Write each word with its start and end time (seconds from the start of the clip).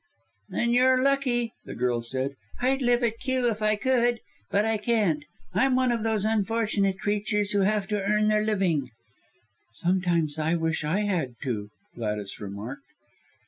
"Then 0.49 0.71
you're 0.73 0.99
lucky!" 0.99 1.53
the 1.63 1.75
girl 1.75 2.01
said, 2.01 2.33
"I'd 2.59 2.81
live 2.81 3.03
at 3.03 3.19
Kew 3.19 3.47
if 3.47 3.61
I 3.61 3.75
could. 3.75 4.19
But 4.49 4.65
I 4.65 4.79
can't 4.79 5.23
I'm 5.53 5.75
one 5.75 5.91
of 5.91 6.01
those 6.01 6.25
unfortunate 6.25 6.99
creatures 6.99 7.51
who 7.51 7.59
have 7.59 7.85
to 7.89 8.01
earn 8.01 8.27
their 8.27 8.41
living." 8.43 8.85
"I 8.85 8.89
sometimes 9.73 10.39
wish 10.39 10.83
I 10.83 11.01
had 11.01 11.35
to," 11.43 11.69
Gladys 11.93 12.39
remarked. 12.41 12.81